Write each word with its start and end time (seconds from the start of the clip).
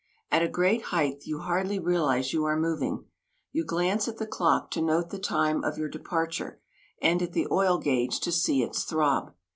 At 0.31 0.41
a 0.41 0.47
great 0.47 0.85
height 0.85 1.27
you 1.27 1.41
hardly 1.41 1.77
realize 1.77 2.33
you 2.33 2.43
are 2.45 2.57
moving. 2.57 3.05
You 3.51 3.63
glance 3.63 4.07
at 4.07 4.17
the 4.17 4.25
clock 4.25 4.71
to 4.71 4.81
note 4.81 5.11
the 5.11 5.19
time 5.19 5.63
of 5.63 5.77
your 5.77 5.89
departure, 5.89 6.59
and 6.99 7.21
at 7.21 7.33
the 7.33 7.45
oil 7.51 7.77
gauge 7.77 8.19
to 8.21 8.31
see 8.31 8.63
its 8.63 8.83
throb. 8.83 9.35